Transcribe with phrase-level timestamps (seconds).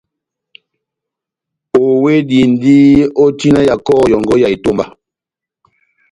[1.83, 2.77] Owedindi
[3.23, 4.85] ó tina ya kɔhɔ yɔ́ngɔ ya etomba